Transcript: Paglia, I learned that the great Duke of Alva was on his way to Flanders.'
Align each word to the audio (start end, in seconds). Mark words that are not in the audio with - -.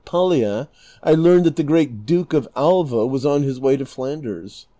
Paglia, 0.03 0.67
I 1.03 1.13
learned 1.13 1.45
that 1.45 1.57
the 1.57 1.63
great 1.63 2.07
Duke 2.07 2.33
of 2.33 2.47
Alva 2.55 3.05
was 3.05 3.23
on 3.23 3.43
his 3.43 3.59
way 3.59 3.77
to 3.77 3.85
Flanders.' 3.85 4.65